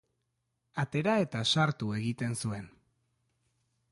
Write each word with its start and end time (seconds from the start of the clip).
Atera 0.83 1.17
eta 1.25 1.41
sartu 1.57 1.91
egiten 1.99 2.35
zuen. 2.47 2.67